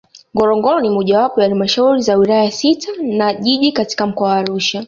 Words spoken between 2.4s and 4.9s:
sita na Jiji katika Mkoa wa Arusha